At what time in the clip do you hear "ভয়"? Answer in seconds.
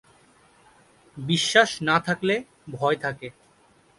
2.71-2.95